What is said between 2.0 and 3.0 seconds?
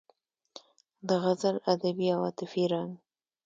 او عاطفي رنګ